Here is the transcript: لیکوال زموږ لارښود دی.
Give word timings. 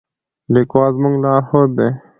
لیکوال 0.53 0.91
زموږ 0.95 1.15
لارښود 1.23 1.69
دی. 1.77 1.89